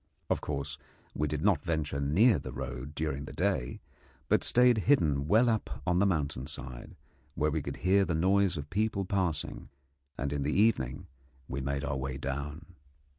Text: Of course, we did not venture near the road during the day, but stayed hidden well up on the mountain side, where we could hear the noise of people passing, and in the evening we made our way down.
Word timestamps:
Of 0.31 0.41
course, 0.41 0.79
we 1.13 1.27
did 1.27 1.43
not 1.43 1.63
venture 1.63 1.99
near 1.99 2.39
the 2.39 2.51
road 2.51 2.95
during 2.95 3.25
the 3.25 3.33
day, 3.33 3.81
but 4.29 4.41
stayed 4.41 4.79
hidden 4.89 5.27
well 5.27 5.47
up 5.47 5.79
on 5.85 5.99
the 5.99 6.07
mountain 6.07 6.47
side, 6.47 6.95
where 7.35 7.51
we 7.51 7.61
could 7.61 7.77
hear 7.85 8.03
the 8.03 8.15
noise 8.15 8.57
of 8.57 8.71
people 8.71 9.05
passing, 9.05 9.69
and 10.17 10.33
in 10.33 10.41
the 10.41 10.59
evening 10.59 11.05
we 11.47 11.61
made 11.61 11.83
our 11.83 11.97
way 11.97 12.17
down. 12.17 12.65